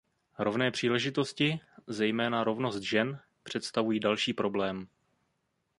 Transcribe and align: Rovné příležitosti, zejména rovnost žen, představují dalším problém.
Rovné 0.39 0.71
příležitosti, 0.71 1.59
zejména 1.87 2.43
rovnost 2.43 2.79
žen, 2.79 3.19
představují 3.43 3.99
dalším 3.99 4.35
problém. 4.35 4.87